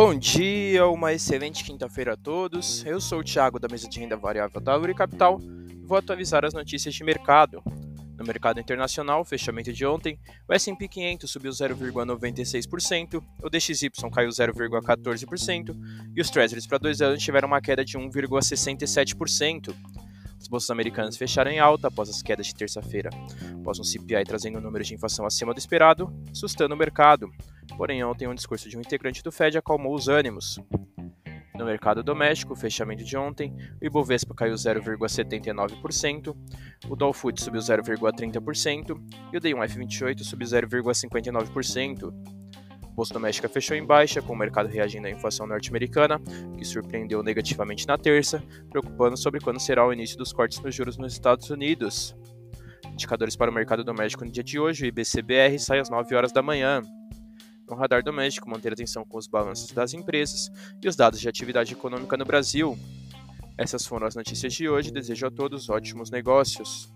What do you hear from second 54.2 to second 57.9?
no dia de hoje, o IBCBR sai às 9 horas da manhã. No